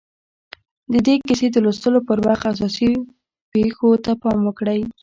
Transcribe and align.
د 0.91 0.93
دې 1.05 1.15
کيسې 1.25 1.47
د 1.51 1.57
لوستلو 1.65 1.99
پر 2.07 2.17
وخت 2.27 2.43
اساسي 2.51 2.91
پېښو 3.51 3.89
ته 4.03 4.11
پام 4.21 4.39
وکړئ. 4.45 4.79